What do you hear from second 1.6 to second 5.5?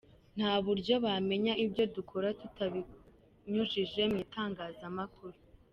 ibyo dukora tutabinyujije mu Itangazamakuru.